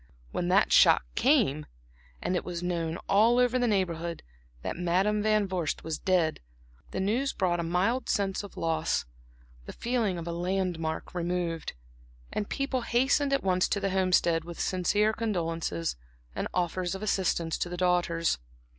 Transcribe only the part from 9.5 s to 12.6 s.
the feeling of a landmark removed; and